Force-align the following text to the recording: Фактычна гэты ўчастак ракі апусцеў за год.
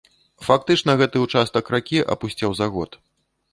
Фактычна 0.45 0.95
гэты 1.01 1.21
ўчастак 1.25 1.71
ракі 1.75 1.99
апусцеў 2.17 2.51
за 2.63 2.67
год. 2.79 3.01